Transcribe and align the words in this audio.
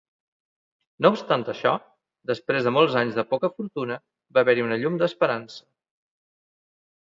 No 1.05 1.11
obstant 1.15 1.45
això, 1.53 1.73
després 2.33 2.67
de 2.69 2.73
molts 2.79 2.97
anys 3.03 3.19
de 3.21 3.27
poca 3.35 3.53
fortuna, 3.61 4.01
va 4.39 4.47
haver-hi 4.47 4.67
una 4.71 4.83
llum 4.83 5.01
d'esperança. 5.05 5.67